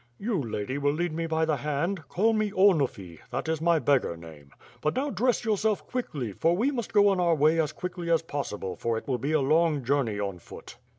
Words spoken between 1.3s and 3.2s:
the hand, call me Onufy,